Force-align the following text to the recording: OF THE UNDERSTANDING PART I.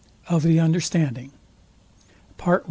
OF 0.29 0.41
THE 0.41 0.59
UNDERSTANDING 0.59 1.31
PART 2.39 2.59
I. 2.59 2.59